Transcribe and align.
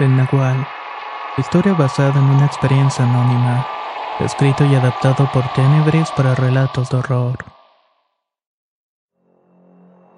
El 0.00 0.16
Nahual. 0.16 0.64
Historia 1.38 1.74
basada 1.74 2.20
en 2.20 2.26
una 2.26 2.46
experiencia 2.46 3.04
anónima. 3.04 3.66
Escrito 4.20 4.64
y 4.64 4.76
adaptado 4.76 5.28
por 5.32 5.42
Tenebris 5.54 6.08
para 6.16 6.36
relatos 6.36 6.90
de 6.90 6.98
horror. 6.98 7.36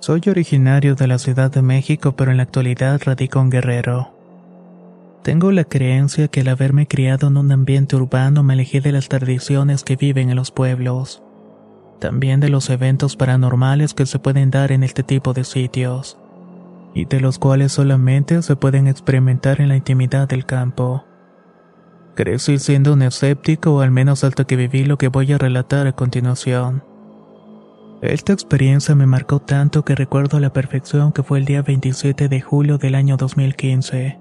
Soy 0.00 0.20
originario 0.26 0.96
de 0.96 1.06
la 1.06 1.18
Ciudad 1.18 1.50
de 1.50 1.62
México, 1.62 2.12
pero 2.12 2.30
en 2.30 2.36
la 2.36 2.42
actualidad 2.42 3.00
radico 3.02 3.40
en 3.40 3.48
Guerrero. 3.48 4.12
Tengo 5.22 5.50
la 5.50 5.64
creencia 5.64 6.28
que 6.28 6.42
al 6.42 6.48
haberme 6.48 6.86
criado 6.86 7.28
en 7.28 7.38
un 7.38 7.50
ambiente 7.50 7.96
urbano 7.96 8.42
me 8.42 8.52
alejé 8.52 8.82
de 8.82 8.92
las 8.92 9.08
tradiciones 9.08 9.82
que 9.82 9.96
viven 9.96 10.28
en 10.28 10.36
los 10.36 10.50
pueblos. 10.50 11.22
También 12.00 12.40
de 12.40 12.50
los 12.50 12.68
eventos 12.68 13.16
paranormales 13.16 13.94
que 13.94 14.04
se 14.04 14.18
pueden 14.18 14.50
dar 14.50 14.72
en 14.72 14.82
este 14.82 15.02
tipo 15.02 15.32
de 15.32 15.44
sitios 15.44 16.19
y 16.94 17.04
de 17.04 17.20
los 17.20 17.38
cuales 17.38 17.72
solamente 17.72 18.42
se 18.42 18.56
pueden 18.56 18.86
experimentar 18.86 19.60
en 19.60 19.68
la 19.68 19.76
intimidad 19.76 20.28
del 20.28 20.46
campo. 20.46 21.04
Crecí 22.14 22.58
siendo 22.58 22.92
un 22.92 23.02
escéptico 23.02 23.74
o 23.74 23.80
al 23.80 23.90
menos 23.90 24.24
hasta 24.24 24.44
que 24.44 24.56
viví 24.56 24.84
lo 24.84 24.98
que 24.98 25.08
voy 25.08 25.32
a 25.32 25.38
relatar 25.38 25.86
a 25.86 25.92
continuación. 25.92 26.84
Esta 28.02 28.32
experiencia 28.32 28.94
me 28.94 29.06
marcó 29.06 29.40
tanto 29.40 29.84
que 29.84 29.94
recuerdo 29.94 30.38
a 30.38 30.40
la 30.40 30.52
perfección 30.52 31.12
que 31.12 31.22
fue 31.22 31.38
el 31.38 31.44
día 31.44 31.62
27 31.62 32.28
de 32.28 32.40
julio 32.40 32.78
del 32.78 32.94
año 32.94 33.16
2015. 33.16 34.18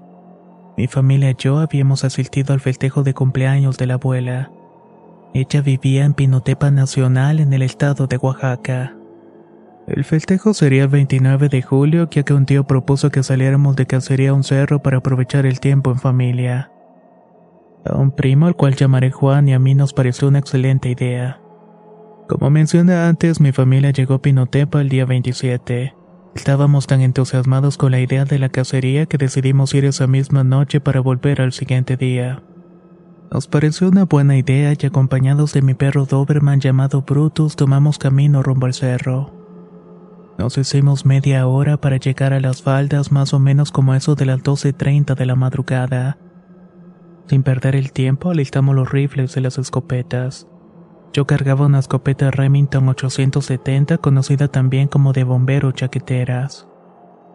Mi 0.76 0.86
familia 0.86 1.30
y 1.30 1.36
yo 1.38 1.58
habíamos 1.58 2.04
asistido 2.04 2.52
al 2.54 2.60
festejo 2.60 3.02
de 3.02 3.14
cumpleaños 3.14 3.78
de 3.78 3.86
la 3.86 3.94
abuela. 3.94 4.50
Ella 5.32 5.62
vivía 5.62 6.04
en 6.04 6.14
Pinotepa 6.14 6.70
Nacional 6.70 7.40
en 7.40 7.52
el 7.52 7.62
estado 7.62 8.06
de 8.06 8.16
Oaxaca. 8.16 8.99
El 9.90 10.04
festejo 10.04 10.54
sería 10.54 10.84
el 10.84 10.88
29 10.88 11.48
de 11.48 11.62
julio, 11.62 12.08
ya 12.08 12.22
que 12.22 12.32
un 12.32 12.46
tío 12.46 12.64
propuso 12.64 13.10
que 13.10 13.24
saliéramos 13.24 13.74
de 13.74 13.86
cacería 13.86 14.30
a 14.30 14.34
un 14.34 14.44
cerro 14.44 14.80
para 14.82 14.98
aprovechar 14.98 15.46
el 15.46 15.58
tiempo 15.58 15.90
en 15.90 15.98
familia. 15.98 16.70
A 17.84 17.96
un 17.96 18.12
primo, 18.12 18.46
al 18.46 18.54
cual 18.54 18.76
llamaré 18.76 19.10
Juan, 19.10 19.48
y 19.48 19.52
a 19.52 19.58
mí 19.58 19.74
nos 19.74 19.92
pareció 19.92 20.28
una 20.28 20.38
excelente 20.38 20.90
idea. 20.90 21.40
Como 22.28 22.50
mencioné 22.50 22.94
antes, 22.94 23.40
mi 23.40 23.50
familia 23.50 23.90
llegó 23.90 24.14
a 24.14 24.22
Pinotepa 24.22 24.80
el 24.80 24.90
día 24.90 25.06
27. 25.06 25.92
Estábamos 26.36 26.86
tan 26.86 27.00
entusiasmados 27.00 27.76
con 27.76 27.90
la 27.90 27.98
idea 27.98 28.24
de 28.24 28.38
la 28.38 28.48
cacería 28.48 29.06
que 29.06 29.18
decidimos 29.18 29.74
ir 29.74 29.84
esa 29.86 30.06
misma 30.06 30.44
noche 30.44 30.80
para 30.80 31.00
volver 31.00 31.40
al 31.40 31.52
siguiente 31.52 31.96
día. 31.96 32.44
Nos 33.32 33.48
pareció 33.48 33.88
una 33.88 34.04
buena 34.04 34.36
idea 34.36 34.72
y 34.80 34.86
acompañados 34.86 35.52
de 35.52 35.62
mi 35.62 35.74
perro 35.74 36.06
Doberman 36.06 36.60
llamado 36.60 37.02
Brutus 37.02 37.56
tomamos 37.56 37.98
camino 37.98 38.44
rumbo 38.44 38.66
al 38.66 38.74
cerro. 38.74 39.39
Nos 40.40 40.56
hicimos 40.56 41.04
media 41.04 41.46
hora 41.46 41.76
para 41.76 41.98
llegar 41.98 42.32
a 42.32 42.40
las 42.40 42.62
faldas 42.62 43.12
más 43.12 43.34
o 43.34 43.38
menos 43.38 43.70
como 43.70 43.94
eso 43.94 44.14
de 44.14 44.24
las 44.24 44.40
12.30 44.40 45.14
de 45.14 45.26
la 45.26 45.34
madrugada. 45.34 46.16
Sin 47.26 47.42
perder 47.42 47.76
el 47.76 47.92
tiempo, 47.92 48.30
alistamos 48.30 48.74
los 48.74 48.90
rifles 48.90 49.36
y 49.36 49.40
las 49.42 49.58
escopetas. 49.58 50.46
Yo 51.12 51.26
cargaba 51.26 51.66
una 51.66 51.78
escopeta 51.78 52.30
Remington 52.30 52.88
870 52.88 53.98
conocida 53.98 54.48
también 54.48 54.88
como 54.88 55.12
de 55.12 55.24
bombero 55.24 55.72
chaqueteras. 55.72 56.66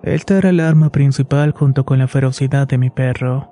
Esta 0.02 0.40
era 0.40 0.50
el 0.50 0.60
arma 0.60 0.90
principal 0.90 1.52
junto 1.52 1.86
con 1.86 2.00
la 2.00 2.08
ferocidad 2.08 2.68
de 2.68 2.80
mi 2.80 2.90
perro. 2.90 3.52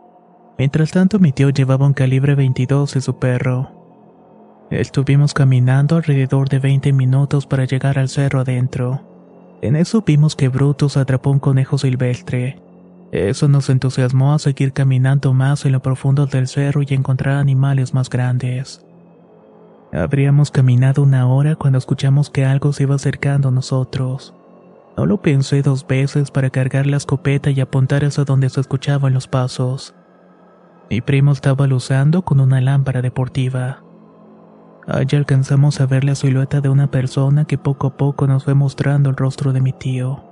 Mientras 0.58 0.90
tanto 0.90 1.20
mi 1.20 1.32
tío 1.32 1.52
llevaba 1.52 1.86
un 1.86 1.94
calibre 1.94 2.34
22 2.34 2.96
y 2.96 3.02
su 3.02 3.20
perro. 3.20 4.66
Estuvimos 4.72 5.36
caminando 5.36 5.98
alrededor 5.98 6.50
de 6.50 6.58
20 6.58 6.92
minutos 6.92 7.46
para 7.46 7.66
llegar 7.66 8.00
al 8.00 8.10
cerro 8.10 8.40
adentro. 8.40 9.13
En 9.64 9.78
eso 9.78 10.04
vimos 10.06 10.36
que 10.36 10.50
Brutus 10.50 10.98
atrapó 10.98 11.32
un 11.32 11.40
conejo 11.40 11.78
silvestre. 11.78 12.62
Eso 13.14 13.48
nos 13.48 13.70
entusiasmó 13.70 14.34
a 14.34 14.40
seguir 14.40 14.74
caminando 14.74 15.34
más 15.34 15.64
en 15.66 15.72
lo 15.72 15.82
profundo 15.82 16.26
del 16.26 16.50
cerro 16.50 16.82
y 16.82 16.94
encontrar 16.94 17.38
animales 17.38 17.94
más 17.94 18.10
grandes. 18.10 18.86
Habríamos 19.94 20.52
caminado 20.52 21.02
una 21.02 21.28
hora 21.28 21.56
cuando 21.56 21.78
escuchamos 21.78 22.30
que 22.30 22.44
algo 22.44 22.74
se 22.74 22.84
iba 22.84 22.96
acercando 22.96 23.48
a 23.48 23.52
nosotros. 23.52 24.34
No 24.98 25.06
lo 25.06 25.22
pensé 25.22 25.62
dos 25.62 25.88
veces 25.88 26.30
para 26.30 26.50
cargar 26.50 26.86
la 26.86 26.98
escopeta 26.98 27.50
y 27.50 27.62
apuntar 27.62 28.04
hacia 28.04 28.26
donde 28.26 28.50
se 28.50 28.60
escuchaban 28.60 29.14
los 29.14 29.30
pasos. 29.30 29.96
Mi 30.90 31.00
primo 31.00 31.32
estaba 31.32 31.68
luzando 31.68 32.24
con 32.24 32.42
una 32.42 32.60
lámpara 32.60 33.02
deportiva. 33.02 33.82
Allí 34.88 35.16
alcanzamos 35.16 35.80
a 35.80 35.86
ver 35.86 36.04
la 36.04 36.16
silueta 36.16 36.60
de 36.60 36.70
una 36.70 36.92
persona 36.92 37.46
que 37.46 37.58
poco 37.58 37.88
a 37.88 37.98
poco 37.98 38.28
nos 38.28 38.44
fue 38.44 38.54
mostrando 38.54 39.10
el 39.10 39.16
rostro 39.16 39.54
de 39.54 39.62
mi 39.62 39.72
tío. 39.72 40.24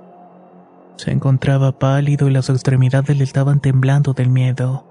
Se 0.96 1.10
encontraba 1.10 1.78
pálido 1.78 2.28
y 2.28 2.32
las 2.32 2.50
extremidades 2.50 3.16
le 3.16 3.24
estaban 3.24 3.60
temblando 3.60 4.12
del 4.12 4.28
miedo. 4.28 4.86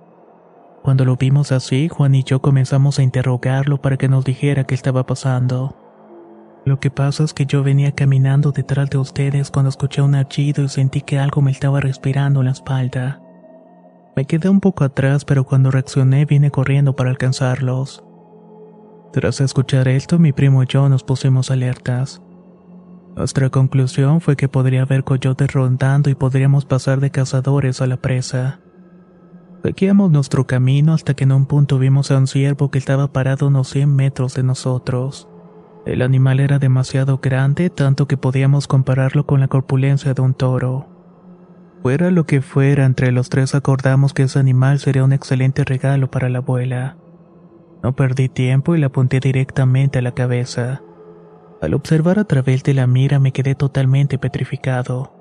Cuando 0.82 1.06
lo 1.06 1.16
vimos 1.16 1.52
así, 1.52 1.90
Juan 1.90 2.16
y 2.16 2.24
yo 2.24 2.42
comenzamos 2.42 2.98
a 2.98 3.04
interrogarlo 3.04 3.80
para 3.80 3.98
que 3.98 4.08
nos 4.08 4.26
dijera 4.26 4.64
qué 4.64 4.74
estaba 4.74 5.06
pasando. 5.06 5.76
Lo 6.66 6.80
que 6.80 6.90
pasa 6.90 7.24
es 7.24 7.34
que 7.34 7.46
yo 7.46 7.64
venía 7.64 7.92
caminando 7.92 8.52
detrás 8.52 8.90
de 8.90 8.98
ustedes 8.98 9.52
cuando 9.52 9.70
escuché 9.70 10.02
un 10.02 10.16
aullido 10.16 10.64
y 10.64 10.70
sentí 10.70 11.02
que 11.02 11.20
algo 11.20 11.42
me 11.42 11.52
estaba 11.52 11.80
respirando 11.80 12.40
en 12.40 12.48
la 12.48 12.52
espalda. 12.52 13.22
Me 14.16 14.26
quedé 14.26 14.50
un 14.50 14.60
poco 14.60 14.84
atrás, 14.84 15.24
pero 15.24 15.44
cuando 15.46 15.70
reaccioné 15.70 16.26
vine 16.26 16.50
corriendo 16.50 16.96
para 16.96 17.12
alcanzarlos. 17.12 18.04
Tras 19.14 19.42
escuchar 19.42 19.90
esto, 19.90 20.20
mi 20.20 20.32
primo 20.32 20.64
y 20.64 20.68
yo 20.68 20.88
nos 20.88 21.04
pusimos 21.04 21.52
alertas. 21.52 22.22
Nuestra 23.16 23.50
conclusión 23.50 24.22
fue 24.22 24.38
que 24.38 24.48
podría 24.48 24.84
haber 24.84 25.04
coyotes 25.04 25.52
rondando 25.52 26.10
y 26.10 26.16
podríamos 26.16 26.64
pasar 26.64 27.02
de 27.02 27.12
cazadores 27.12 27.82
a 27.82 27.88
la 27.88 27.98
presa. 27.98 28.62
Seguíamos 29.64 30.12
nuestro 30.12 30.48
camino 30.48 30.94
hasta 30.94 31.14
que 31.14 31.26
en 31.26 31.34
un 31.34 31.46
punto 31.46 31.78
vimos 31.78 32.10
a 32.10 32.18
un 32.18 32.28
ciervo 32.28 32.72
que 32.72 32.78
estaba 32.78 33.12
parado 33.12 33.48
unos 33.48 33.68
100 33.70 33.94
metros 33.94 34.34
de 34.36 34.44
nosotros. 34.44 35.28
El 35.86 36.04
animal 36.04 36.40
era 36.40 36.58
demasiado 36.58 37.18
grande, 37.18 37.70
tanto 37.70 38.08
que 38.08 38.16
podíamos 38.16 38.68
compararlo 38.68 39.26
con 39.26 39.42
la 39.42 39.50
corpulencia 39.50 40.14
de 40.14 40.22
un 40.22 40.34
toro. 40.34 40.88
Fuera 41.82 42.12
lo 42.12 42.26
que 42.26 42.42
fuera, 42.42 42.86
entre 42.86 43.12
los 43.12 43.30
tres 43.30 43.56
acordamos 43.56 44.14
que 44.14 44.24
ese 44.24 44.40
animal 44.40 44.80
sería 44.80 45.04
un 45.04 45.12
excelente 45.12 45.66
regalo 45.66 46.10
para 46.10 46.30
la 46.30 46.38
abuela. 46.38 46.96
No 47.84 47.94
perdí 47.96 48.30
tiempo 48.30 48.76
y 48.76 48.80
la 48.80 48.88
apunté 48.88 49.20
directamente 49.20 50.00
a 50.00 50.02
la 50.02 50.12
cabeza. 50.12 50.82
Al 51.62 51.74
observar 51.74 52.20
a 52.20 52.26
través 52.26 52.64
de 52.64 52.74
la 52.74 52.88
mira 52.88 53.20
me 53.20 53.32
quedé 53.32 53.56
totalmente 53.56 54.18
petrificado. 54.18 55.14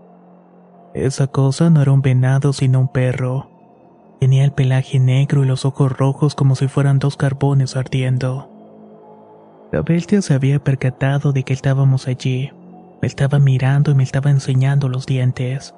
Esa 0.94 1.26
cosa 1.26 1.70
no 1.70 1.82
era 1.82 1.92
un 1.92 2.02
venado 2.02 2.52
sino 2.52 2.80
un 2.80 2.88
perro. 2.88 3.50
Tenía 4.20 4.44
el 4.44 4.52
pelaje 4.52 4.98
negro 4.98 5.44
y 5.44 5.46
los 5.46 5.64
ojos 5.64 5.96
rojos 5.96 6.34
como 6.34 6.54
si 6.54 6.68
fueran 6.68 6.98
dos 6.98 7.16
carbones 7.16 7.76
ardiendo. 7.76 8.50
La 9.72 9.82
bestia 9.82 10.20
se 10.20 10.34
había 10.34 10.58
percatado 10.58 11.32
de 11.32 11.44
que 11.44 11.52
estábamos 11.52 12.08
allí. 12.08 12.50
Me 13.00 13.06
estaba 13.06 13.38
mirando 13.38 13.90
y 13.90 13.94
me 13.94 14.02
estaba 14.02 14.30
enseñando 14.30 14.88
los 14.88 15.06
dientes. 15.06 15.74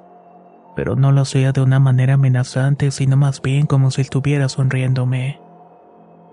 Pero 0.75 0.95
no 0.95 1.11
lo 1.11 1.21
hacía 1.21 1.51
de 1.51 1.61
una 1.61 1.79
manera 1.79 2.15
amenazante, 2.15 2.89
sino 2.91 3.15
más 3.15 3.41
bien 3.41 3.67
como 3.67 3.91
si 3.91 4.01
estuviera 4.01 4.49
sonriéndome. 4.49 5.39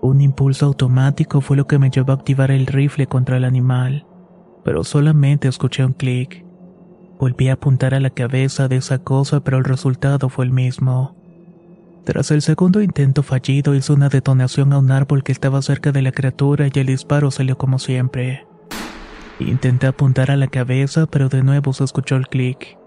Un 0.03 0.23
impulso 0.23 0.67
automático 0.67 1.41
fue 1.41 1.57
lo 1.57 1.67
que 1.67 1.79
me 1.79 1.91
llevó 1.91 2.13
a 2.13 2.15
activar 2.15 2.51
el 2.51 2.67
rifle 2.67 3.07
contra 3.07 3.37
el 3.37 3.45
animal, 3.45 4.07
pero 4.65 4.83
solamente 4.83 5.47
escuché 5.47 5.85
un 5.85 5.93
clic. 5.93 6.45
Volví 7.19 7.49
a 7.49 7.55
apuntar 7.55 7.93
a 7.93 8.01
la 8.01 8.09
cabeza 8.09 8.67
de 8.67 8.77
esa 8.77 8.99
cosa, 8.99 9.41
pero 9.41 9.59
el 9.59 9.65
resultado 9.65 10.31
fue 10.31 10.47
el 10.47 10.53
mismo. 10.53 11.17
Tras 12.05 12.31
el 12.31 12.41
segundo 12.41 12.81
intento 12.81 13.23
fallido 13.23 13.75
hizo 13.75 13.93
una 13.93 14.09
detonación 14.09 14.73
a 14.73 14.79
un 14.79 14.91
árbol 14.91 15.23
que 15.23 15.33
estaba 15.33 15.61
cerca 15.61 15.93
de 15.93 16.01
la 16.01 16.13
criatura 16.13 16.67
y 16.73 16.79
el 16.79 16.87
disparo 16.87 17.31
salió 17.31 17.59
como 17.59 17.79
siempre. 17.79 18.47
Intenté 19.39 19.87
apuntar 19.87 20.31
a 20.31 20.37
la 20.37 20.49
cabeza, 20.49 21.07
pero 21.07 21.29
de 21.29 21.43
nuevo 21.43 21.75
se 21.75 21.85
escuchó 21.85 22.17
el 22.17 22.27
clic. 22.29 22.79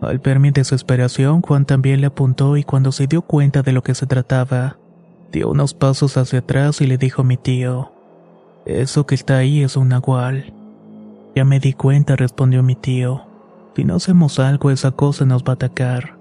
Al 0.00 0.18
ver 0.20 0.40
mi 0.40 0.50
desesperación, 0.50 1.42
Juan 1.42 1.66
también 1.66 2.00
le 2.00 2.06
apuntó 2.06 2.56
y 2.56 2.64
cuando 2.64 2.92
se 2.92 3.06
dio 3.06 3.22
cuenta 3.22 3.62
de 3.62 3.72
lo 3.72 3.82
que 3.82 3.94
se 3.94 4.06
trataba, 4.06 4.78
dio 5.34 5.48
unos 5.50 5.74
pasos 5.74 6.16
hacia 6.16 6.38
atrás 6.38 6.80
y 6.80 6.86
le 6.86 6.96
dijo 6.96 7.22
a 7.22 7.24
mi 7.24 7.36
tío, 7.36 7.92
Eso 8.64 9.04
que 9.04 9.16
está 9.16 9.36
ahí 9.36 9.62
es 9.62 9.76
un 9.76 9.88
nahual. 9.88 10.54
Ya 11.34 11.44
me 11.44 11.58
di 11.58 11.72
cuenta, 11.72 12.14
respondió 12.14 12.62
mi 12.62 12.76
tío. 12.76 13.22
Si 13.74 13.84
no 13.84 13.96
hacemos 13.96 14.38
algo, 14.38 14.70
esa 14.70 14.92
cosa 14.92 15.24
nos 15.24 15.42
va 15.42 15.50
a 15.50 15.54
atacar. 15.54 16.16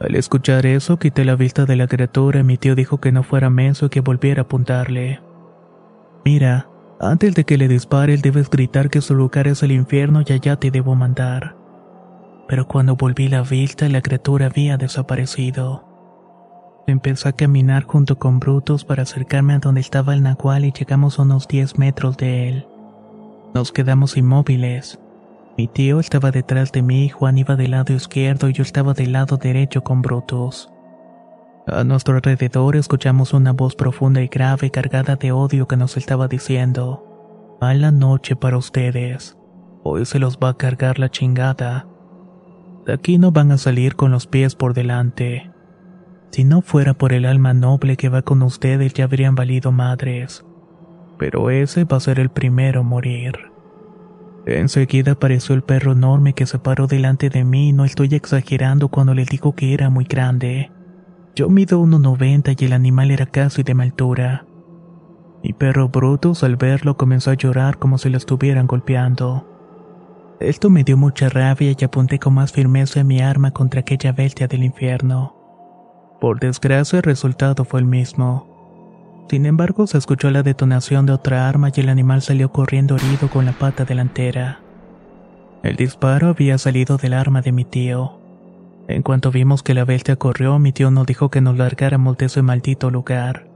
Al 0.00 0.14
escuchar 0.14 0.64
eso, 0.64 0.98
quité 0.98 1.24
la 1.24 1.34
vista 1.34 1.64
de 1.66 1.74
la 1.74 1.88
criatura 1.88 2.40
y 2.40 2.44
mi 2.44 2.56
tío 2.56 2.76
dijo 2.76 3.00
que 3.00 3.10
no 3.10 3.24
fuera 3.24 3.50
menso 3.50 3.86
y 3.86 3.88
que 3.88 4.00
volviera 4.00 4.42
a 4.42 4.44
apuntarle. 4.44 5.20
Mira, 6.24 6.68
antes 7.00 7.34
de 7.34 7.44
que 7.44 7.58
le 7.58 7.66
dispares 7.66 8.22
debes 8.22 8.48
gritar 8.48 8.90
que 8.90 9.00
su 9.00 9.14
lugar 9.14 9.48
es 9.48 9.62
el 9.64 9.72
infierno 9.72 10.22
y 10.24 10.32
allá 10.32 10.56
te 10.56 10.70
debo 10.70 10.94
mandar. 10.94 11.56
Pero 12.46 12.68
cuando 12.68 12.94
volví 12.94 13.28
la 13.28 13.42
vista, 13.42 13.88
la 13.88 14.02
criatura 14.02 14.46
había 14.46 14.76
desaparecido. 14.76 15.93
Empecé 16.86 17.30
a 17.30 17.32
caminar 17.32 17.84
junto 17.84 18.18
con 18.18 18.40
Brutus 18.40 18.84
para 18.84 19.04
acercarme 19.04 19.54
a 19.54 19.58
donde 19.58 19.80
estaba 19.80 20.12
el 20.12 20.22
nahual 20.22 20.66
y 20.66 20.72
llegamos 20.72 21.18
a 21.18 21.22
unos 21.22 21.48
10 21.48 21.78
metros 21.78 22.18
de 22.18 22.48
él. 22.48 22.66
Nos 23.54 23.72
quedamos 23.72 24.18
inmóviles. 24.18 24.98
Mi 25.56 25.66
tío 25.66 25.98
estaba 25.98 26.30
detrás 26.30 26.72
de 26.72 26.82
mí, 26.82 27.08
Juan 27.08 27.38
iba 27.38 27.56
del 27.56 27.70
lado 27.70 27.94
izquierdo 27.94 28.50
y 28.50 28.52
yo 28.52 28.62
estaba 28.62 28.92
del 28.92 29.12
lado 29.12 29.38
derecho 29.38 29.82
con 29.82 30.02
Brutus. 30.02 30.68
A 31.66 31.84
nuestro 31.84 32.16
alrededor 32.16 32.76
escuchamos 32.76 33.32
una 33.32 33.52
voz 33.52 33.74
profunda 33.74 34.20
y 34.20 34.28
grave 34.28 34.70
cargada 34.70 35.16
de 35.16 35.32
odio 35.32 35.66
que 35.66 35.78
nos 35.78 35.96
estaba 35.96 36.28
diciendo, 36.28 37.56
Mala 37.62 37.92
noche 37.92 38.36
para 38.36 38.58
ustedes. 38.58 39.38
Hoy 39.82 40.04
se 40.04 40.18
los 40.18 40.36
va 40.36 40.50
a 40.50 40.56
cargar 40.58 40.98
la 40.98 41.08
chingada. 41.08 41.86
De 42.84 42.92
aquí 42.92 43.16
no 43.16 43.32
van 43.32 43.52
a 43.52 43.56
salir 43.56 43.96
con 43.96 44.10
los 44.10 44.26
pies 44.26 44.54
por 44.54 44.74
delante. 44.74 45.53
Si 46.34 46.42
no 46.42 46.62
fuera 46.62 46.94
por 46.94 47.12
el 47.12 47.26
alma 47.26 47.54
noble 47.54 47.96
que 47.96 48.08
va 48.08 48.22
con 48.22 48.42
ustedes 48.42 48.92
ya 48.92 49.04
habrían 49.04 49.36
valido 49.36 49.70
madres. 49.70 50.44
Pero 51.16 51.48
ese 51.48 51.84
va 51.84 51.98
a 51.98 52.00
ser 52.00 52.18
el 52.18 52.28
primero 52.28 52.80
a 52.80 52.82
morir. 52.82 53.52
Enseguida 54.44 55.12
apareció 55.12 55.54
el 55.54 55.62
perro 55.62 55.92
enorme 55.92 56.32
que 56.32 56.46
se 56.46 56.58
paró 56.58 56.88
delante 56.88 57.30
de 57.30 57.44
mí 57.44 57.68
y 57.68 57.72
no 57.72 57.84
estoy 57.84 58.16
exagerando 58.16 58.88
cuando 58.88 59.14
le 59.14 59.24
digo 59.26 59.54
que 59.54 59.74
era 59.74 59.90
muy 59.90 60.06
grande. 60.06 60.72
Yo 61.36 61.48
mido 61.48 61.80
1,90 61.80 62.60
y 62.60 62.64
el 62.64 62.72
animal 62.72 63.12
era 63.12 63.26
casi 63.26 63.62
de 63.62 63.74
mi 63.76 63.84
altura. 63.84 64.44
Mi 65.44 65.52
perro 65.52 65.88
Brutus 65.88 66.42
al 66.42 66.56
verlo 66.56 66.96
comenzó 66.96 67.30
a 67.30 67.34
llorar 67.34 67.78
como 67.78 67.96
si 67.96 68.10
lo 68.10 68.16
estuvieran 68.16 68.66
golpeando. 68.66 70.36
Esto 70.40 70.68
me 70.68 70.82
dio 70.82 70.96
mucha 70.96 71.28
rabia 71.28 71.76
y 71.78 71.84
apunté 71.84 72.18
con 72.18 72.34
más 72.34 72.50
firmeza 72.50 73.04
mi 73.04 73.20
arma 73.20 73.52
contra 73.52 73.82
aquella 73.82 74.10
bestia 74.10 74.48
del 74.48 74.64
infierno. 74.64 75.33
Por 76.20 76.40
desgracia 76.40 76.98
el 76.98 77.02
resultado 77.02 77.64
fue 77.64 77.80
el 77.80 77.86
mismo. 77.86 78.54
Sin 79.28 79.46
embargo, 79.46 79.86
se 79.86 79.98
escuchó 79.98 80.30
la 80.30 80.42
detonación 80.42 81.06
de 81.06 81.12
otra 81.12 81.48
arma 81.48 81.70
y 81.74 81.80
el 81.80 81.88
animal 81.88 82.22
salió 82.22 82.52
corriendo 82.52 82.96
herido 82.96 83.28
con 83.28 83.44
la 83.44 83.52
pata 83.52 83.84
delantera. 83.84 84.60
El 85.62 85.76
disparo 85.76 86.28
había 86.28 86.58
salido 86.58 86.98
del 86.98 87.14
arma 87.14 87.40
de 87.40 87.52
mi 87.52 87.64
tío. 87.64 88.18
En 88.86 89.02
cuanto 89.02 89.30
vimos 89.30 89.62
que 89.62 89.72
la 89.72 89.86
bestia 89.86 90.16
corrió, 90.16 90.58
mi 90.58 90.72
tío 90.72 90.90
nos 90.90 91.06
dijo 91.06 91.30
que 91.30 91.40
nos 91.40 91.56
largáramos 91.56 92.18
de 92.18 92.26
ese 92.26 92.42
maldito 92.42 92.90
lugar. 92.90 93.46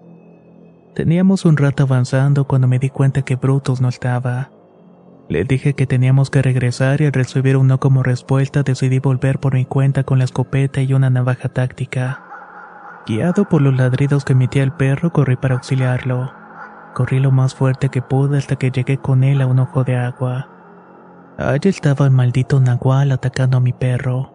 Teníamos 0.95 1.45
un 1.45 1.59
rato 1.59 1.83
avanzando 1.83 2.47
cuando 2.47 2.67
me 2.67 2.79
di 2.79 2.89
cuenta 2.89 3.23
que 3.23 3.37
Brutus 3.37 3.81
no 3.81 3.89
estaba. 3.89 4.51
Le 5.29 5.45
dije 5.45 5.75
que 5.75 5.87
teníamos 5.87 6.31
que 6.31 6.41
regresar 6.41 7.03
y 7.03 7.05
al 7.05 7.13
recibir 7.13 7.59
un 7.59 7.67
no 7.67 7.79
como 7.79 8.03
respuesta 8.03 8.63
decidí 8.63 8.99
volver 8.99 9.39
por 9.39 9.53
mi 9.53 9.67
cuenta 9.67 10.03
con 10.03 10.19
la 10.19 10.25
escopeta 10.25 10.81
y 10.81 10.95
una 10.95 11.11
navaja 11.11 11.51
táctica. 11.51 12.28
Guiado 13.07 13.49
por 13.49 13.63
los 13.63 13.77
ladridos 13.77 14.25
que 14.25 14.35
emitía 14.35 14.63
el 14.63 14.73
perro, 14.73 15.13
corrí 15.13 15.37
para 15.37 15.55
auxiliarlo. 15.55 16.33
Corrí 16.95 17.21
lo 17.21 17.31
más 17.31 17.55
fuerte 17.55 17.89
que 17.89 18.03
pude 18.03 18.39
hasta 18.39 18.57
que 18.57 18.71
llegué 18.71 18.99
con 18.99 19.25
él 19.25 19.41
a 19.41 19.47
un 19.47 19.59
ojo 19.59 19.85
de 19.85 19.97
agua. 19.97 20.49
Allí 21.39 21.69
estaba 21.69 22.07
el 22.07 22.11
maldito 22.11 22.61
nahual 22.61 23.13
atacando 23.13 23.59
a 23.59 23.61
mi 23.61 23.73
perro. 23.73 24.35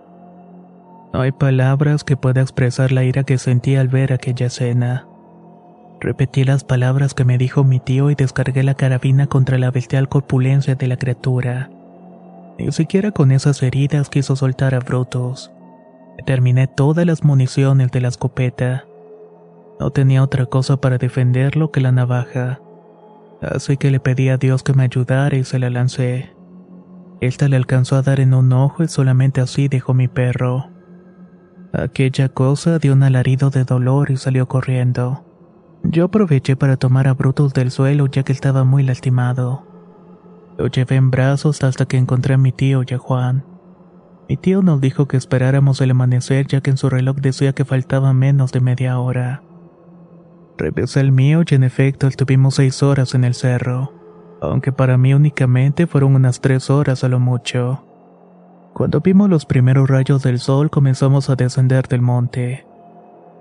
No 1.13 1.21
hay 1.21 1.31
palabras 1.31 2.03
que 2.03 2.17
pueda 2.17 2.41
expresar 2.41 2.91
la 2.91 3.03
ira 3.03 3.23
que 3.23 3.37
sentí 3.37 3.75
al 3.75 3.87
ver 3.87 4.13
aquella 4.13 4.47
escena. 4.47 5.05
Repetí 5.99 6.43
las 6.43 6.63
palabras 6.63 7.13
que 7.13 7.23
me 7.23 7.37
dijo 7.37 7.63
mi 7.63 7.79
tío 7.79 8.09
y 8.09 8.15
descargué 8.15 8.63
la 8.63 8.73
carabina 8.73 9.27
contra 9.27 9.57
la 9.57 9.69
bestial 9.69 10.09
corpulencia 10.09 10.75
de 10.75 10.87
la 10.87 10.97
criatura. 10.97 11.69
Ni 12.57 12.71
siquiera 12.71 13.11
con 13.11 13.31
esas 13.31 13.61
heridas 13.63 14.09
quiso 14.09 14.35
soltar 14.35 14.73
a 14.75 14.79
Brutus. 14.79 15.51
Terminé 16.25 16.67
todas 16.67 17.05
las 17.05 17.23
municiones 17.23 17.91
de 17.91 18.01
la 18.01 18.07
escopeta. 18.07 18.85
No 19.79 19.91
tenía 19.91 20.23
otra 20.23 20.45
cosa 20.45 20.77
para 20.77 20.97
defenderlo 20.97 21.71
que 21.71 21.81
la 21.81 21.91
navaja. 21.91 22.61
Así 23.41 23.75
que 23.77 23.91
le 23.91 23.99
pedí 23.99 24.29
a 24.29 24.37
Dios 24.37 24.63
que 24.63 24.73
me 24.73 24.83
ayudara 24.83 25.35
y 25.35 25.43
se 25.43 25.59
la 25.59 25.69
lancé. 25.69 26.31
Esta 27.19 27.47
le 27.47 27.57
alcanzó 27.57 27.95
a 27.95 28.01
dar 28.01 28.19
en 28.19 28.33
un 28.33 28.53
ojo 28.53 28.83
y 28.83 28.87
solamente 28.87 29.41
así 29.41 29.67
dejó 29.67 29.93
mi 29.93 30.07
perro. 30.07 30.69
Aquella 31.73 32.29
cosa 32.29 32.79
dio 32.79 32.93
un 32.93 33.03
alarido 33.03 33.49
de 33.49 33.63
dolor 33.63 34.11
y 34.11 34.17
salió 34.17 34.47
corriendo. 34.47 35.25
Yo 35.83 36.05
aproveché 36.05 36.55
para 36.55 36.77
tomar 36.77 37.07
a 37.07 37.13
Brutus 37.13 37.53
del 37.53 37.71
suelo 37.71 38.07
ya 38.07 38.23
que 38.23 38.31
estaba 38.31 38.63
muy 38.63 38.83
lastimado. 38.83 39.65
Lo 40.57 40.67
llevé 40.67 40.95
en 40.95 41.11
brazos 41.11 41.63
hasta 41.63 41.85
que 41.85 41.97
encontré 41.97 42.35
a 42.35 42.37
mi 42.37 42.51
tío 42.51 42.83
y 42.87 42.95
Juan. 42.95 43.52
Mi 44.29 44.37
tío 44.37 44.61
nos 44.61 44.79
dijo 44.79 45.07
que 45.07 45.17
esperáramos 45.17 45.81
el 45.81 45.91
amanecer 45.91 46.47
ya 46.47 46.61
que 46.61 46.69
en 46.69 46.77
su 46.77 46.89
reloj 46.89 47.17
decía 47.17 47.53
que 47.53 47.65
faltaba 47.65 48.13
menos 48.13 48.51
de 48.51 48.61
media 48.61 48.99
hora. 48.99 49.43
Revisé 50.57 51.01
el 51.01 51.11
mío 51.11 51.41
y 51.49 51.55
en 51.55 51.63
efecto 51.63 52.07
estuvimos 52.07 52.55
seis 52.55 52.83
horas 52.83 53.15
en 53.15 53.23
el 53.23 53.33
cerro, 53.33 53.91
aunque 54.41 54.71
para 54.71 54.97
mí 54.97 55.13
únicamente 55.13 55.87
fueron 55.87 56.15
unas 56.15 56.41
tres 56.41 56.69
horas 56.69 57.03
a 57.03 57.09
lo 57.09 57.19
mucho. 57.19 57.83
Cuando 58.73 59.01
vimos 59.01 59.29
los 59.29 59.45
primeros 59.45 59.89
rayos 59.89 60.23
del 60.23 60.39
sol 60.39 60.69
comenzamos 60.69 61.29
a 61.29 61.35
descender 61.35 61.87
del 61.87 62.01
monte. 62.01 62.65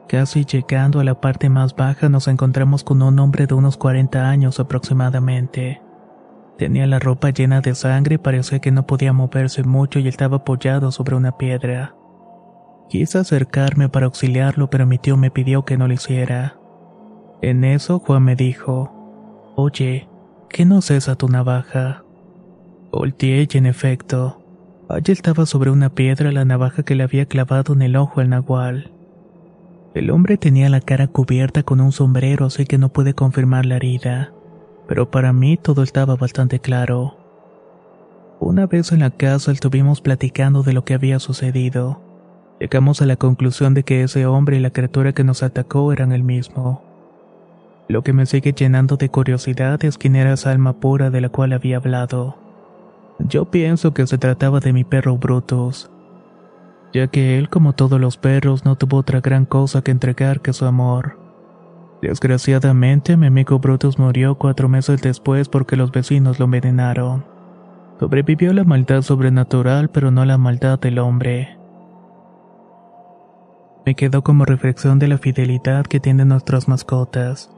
Casi 0.08 0.44
llegando 0.44 1.00
a 1.00 1.04
la 1.04 1.20
parte 1.20 1.48
más 1.48 1.76
baja 1.76 2.08
nos 2.08 2.28
encontramos 2.28 2.84
con 2.84 3.02
un 3.02 3.18
hombre 3.18 3.46
de 3.46 3.54
unos 3.54 3.76
40 3.76 4.28
años 4.28 4.58
aproximadamente. 4.58 5.81
Tenía 6.62 6.86
la 6.86 7.00
ropa 7.00 7.30
llena 7.30 7.60
de 7.60 7.74
sangre 7.74 8.20
parecía 8.20 8.60
que 8.60 8.70
no 8.70 8.86
podía 8.86 9.12
moverse 9.12 9.64
mucho 9.64 9.98
y 9.98 10.06
estaba 10.06 10.36
apoyado 10.36 10.92
sobre 10.92 11.16
una 11.16 11.36
piedra. 11.36 11.96
Quise 12.88 13.18
acercarme 13.18 13.88
para 13.88 14.06
auxiliarlo, 14.06 14.70
pero 14.70 14.86
mi 14.86 14.96
tío 14.96 15.16
me 15.16 15.32
pidió 15.32 15.64
que 15.64 15.76
no 15.76 15.88
lo 15.88 15.94
hiciera. 15.94 16.60
En 17.40 17.64
eso 17.64 17.98
Juan 17.98 18.22
me 18.22 18.36
dijo, 18.36 18.92
Oye, 19.56 20.08
¿qué 20.48 20.64
no 20.64 20.82
cesa 20.82 21.16
tu 21.16 21.28
navaja? 21.28 22.04
Volteé 22.92 23.48
y 23.52 23.58
en 23.58 23.66
efecto, 23.66 24.40
allí 24.88 25.10
estaba 25.10 25.46
sobre 25.46 25.72
una 25.72 25.88
piedra 25.88 26.30
la 26.30 26.44
navaja 26.44 26.84
que 26.84 26.94
le 26.94 27.02
había 27.02 27.26
clavado 27.26 27.72
en 27.72 27.82
el 27.82 27.96
ojo 27.96 28.20
al 28.20 28.30
nahual. 28.30 28.92
El 29.94 30.12
hombre 30.12 30.36
tenía 30.36 30.68
la 30.68 30.80
cara 30.80 31.08
cubierta 31.08 31.64
con 31.64 31.80
un 31.80 31.90
sombrero, 31.90 32.46
así 32.46 32.66
que 32.66 32.78
no 32.78 32.90
pude 32.90 33.14
confirmar 33.14 33.66
la 33.66 33.74
herida 33.74 34.32
pero 34.86 35.10
para 35.10 35.32
mí 35.32 35.56
todo 35.56 35.82
estaba 35.82 36.16
bastante 36.16 36.60
claro. 36.60 37.16
Una 38.40 38.66
vez 38.66 38.92
en 38.92 39.00
la 39.00 39.10
casa 39.10 39.52
estuvimos 39.52 40.00
platicando 40.00 40.62
de 40.62 40.72
lo 40.72 40.84
que 40.84 40.94
había 40.94 41.18
sucedido. 41.18 42.00
Llegamos 42.58 43.00
a 43.00 43.06
la 43.06 43.16
conclusión 43.16 43.74
de 43.74 43.84
que 43.84 44.02
ese 44.02 44.26
hombre 44.26 44.56
y 44.56 44.60
la 44.60 44.70
criatura 44.70 45.12
que 45.12 45.24
nos 45.24 45.42
atacó 45.42 45.92
eran 45.92 46.12
el 46.12 46.22
mismo. 46.22 46.82
Lo 47.88 48.02
que 48.02 48.12
me 48.12 48.26
sigue 48.26 48.52
llenando 48.52 48.96
de 48.96 49.08
curiosidad 49.08 49.84
es 49.84 49.98
quién 49.98 50.16
era 50.16 50.32
esa 50.32 50.50
alma 50.50 50.74
pura 50.74 51.10
de 51.10 51.20
la 51.20 51.28
cual 51.28 51.52
había 51.52 51.76
hablado. 51.76 52.36
Yo 53.18 53.44
pienso 53.44 53.94
que 53.94 54.06
se 54.06 54.18
trataba 54.18 54.60
de 54.60 54.72
mi 54.72 54.84
perro 54.84 55.16
Brutus, 55.16 55.90
ya 56.92 57.06
que 57.06 57.38
él, 57.38 57.48
como 57.48 57.72
todos 57.74 58.00
los 58.00 58.16
perros, 58.16 58.64
no 58.64 58.76
tuvo 58.76 58.98
otra 58.98 59.20
gran 59.20 59.44
cosa 59.44 59.82
que 59.82 59.90
entregar 59.90 60.40
que 60.40 60.52
su 60.52 60.66
amor. 60.66 61.21
Desgraciadamente, 62.02 63.16
mi 63.16 63.28
amigo 63.28 63.60
Brutus 63.60 63.96
murió 63.96 64.34
cuatro 64.34 64.68
meses 64.68 65.00
después 65.00 65.48
porque 65.48 65.76
los 65.76 65.92
vecinos 65.92 66.40
lo 66.40 66.46
envenenaron. 66.46 67.24
Sobrevivió 68.00 68.52
la 68.52 68.64
maldad 68.64 69.02
sobrenatural, 69.02 69.88
pero 69.88 70.10
no 70.10 70.24
la 70.24 70.36
maldad 70.36 70.80
del 70.80 70.98
hombre. 70.98 71.56
Me 73.86 73.94
quedó 73.94 74.22
como 74.22 74.44
reflexión 74.44 74.98
de 74.98 75.06
la 75.06 75.18
fidelidad 75.18 75.86
que 75.86 76.00
tienen 76.00 76.28
nuestras 76.28 76.66
mascotas. 76.66 77.52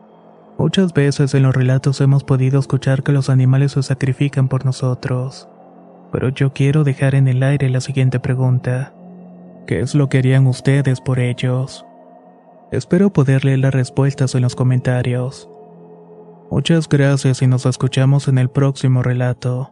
Muchas 0.58 0.92
veces 0.92 1.32
en 1.32 1.44
los 1.44 1.54
relatos 1.54 2.02
hemos 2.02 2.22
podido 2.22 2.60
escuchar 2.60 3.02
que 3.02 3.12
los 3.12 3.30
animales 3.30 3.72
se 3.72 3.82
sacrifican 3.82 4.48
por 4.48 4.66
nosotros. 4.66 5.48
Pero 6.12 6.28
yo 6.28 6.52
quiero 6.52 6.84
dejar 6.84 7.14
en 7.14 7.28
el 7.28 7.42
aire 7.42 7.70
la 7.70 7.80
siguiente 7.80 8.20
pregunta. 8.20 8.92
¿Qué 9.66 9.80
es 9.80 9.94
lo 9.94 10.10
que 10.10 10.18
harían 10.18 10.46
ustedes 10.46 11.00
por 11.00 11.18
ellos? 11.18 11.86
Espero 12.74 13.12
poder 13.12 13.44
leer 13.44 13.60
las 13.60 13.72
respuestas 13.72 14.34
en 14.34 14.42
los 14.42 14.54
comentarios. 14.54 15.48
Muchas 16.50 16.88
gracias 16.88 17.42
y 17.42 17.46
nos 17.46 17.66
escuchamos 17.66 18.28
en 18.28 18.38
el 18.38 18.50
próximo 18.50 19.02
relato. 19.02 19.70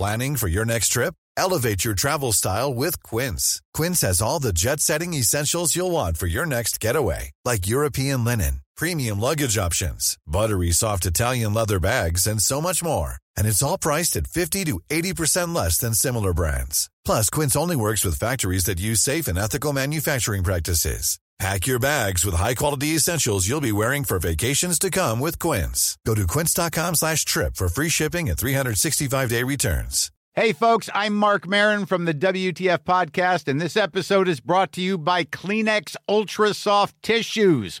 Planning 0.00 0.36
for 0.36 0.48
your 0.48 0.64
next 0.64 0.92
trip? 0.92 1.14
Elevate 1.36 1.84
your 1.84 1.94
travel 1.94 2.32
style 2.32 2.72
with 2.72 3.02
Quince. 3.02 3.60
Quince 3.74 4.00
has 4.00 4.22
all 4.22 4.40
the 4.40 4.52
jet 4.52 4.80
setting 4.80 5.12
essentials 5.12 5.76
you'll 5.76 5.90
want 5.90 6.16
for 6.16 6.26
your 6.26 6.46
next 6.46 6.80
getaway, 6.80 7.32
like 7.44 7.66
European 7.66 8.24
linen, 8.24 8.62
premium 8.80 9.20
luggage 9.20 9.58
options, 9.58 10.16
buttery 10.26 10.72
soft 10.72 11.04
Italian 11.04 11.52
leather 11.52 11.78
bags, 11.78 12.26
and 12.26 12.40
so 12.40 12.62
much 12.62 12.82
more. 12.82 13.16
And 13.36 13.46
it's 13.46 13.62
all 13.62 13.76
priced 13.76 14.16
at 14.16 14.26
50 14.26 14.64
to 14.64 14.80
80% 14.88 15.54
less 15.54 15.76
than 15.76 15.92
similar 15.92 16.32
brands. 16.32 16.88
Plus, 17.04 17.28
Quince 17.28 17.56
only 17.56 17.76
works 17.76 18.04
with 18.04 18.18
factories 18.18 18.64
that 18.64 18.80
use 18.80 19.02
safe 19.02 19.28
and 19.28 19.38
ethical 19.38 19.74
manufacturing 19.74 20.42
practices. 20.42 21.18
Pack 21.38 21.66
your 21.66 21.78
bags 21.78 22.24
with 22.24 22.34
high-quality 22.34 22.88
essentials 22.88 23.48
you'll 23.48 23.62
be 23.62 23.72
wearing 23.72 24.04
for 24.04 24.18
vacations 24.18 24.78
to 24.78 24.90
come 24.90 25.20
with 25.20 25.38
Quince. 25.38 25.96
Go 26.06 26.14
to 26.14 26.26
quince.com 26.26 26.94
slash 26.94 27.24
trip 27.24 27.56
for 27.56 27.68
free 27.68 27.88
shipping 27.88 28.28
and 28.28 28.38
365-day 28.38 29.42
returns. 29.42 30.10
Hey, 30.34 30.52
folks, 30.52 30.88
I'm 30.94 31.16
Mark 31.16 31.48
Marin 31.48 31.86
from 31.86 32.04
the 32.04 32.14
WTF 32.14 32.84
Podcast, 32.84 33.48
and 33.48 33.60
this 33.60 33.76
episode 33.76 34.28
is 34.28 34.38
brought 34.38 34.70
to 34.72 34.80
you 34.80 34.96
by 34.96 35.24
Kleenex 35.24 35.96
Ultra 36.08 36.54
Soft 36.54 36.94
Tissues 37.02 37.80